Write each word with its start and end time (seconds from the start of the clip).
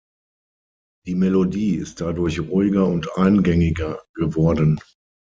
Die 1.05 1.13
Melodie 1.13 1.75
ist 1.75 2.01
dadurch 2.01 2.39
ruhiger 2.39 2.87
und 2.87 3.15
eingängiger 3.17 4.01
geworden. 4.15 4.79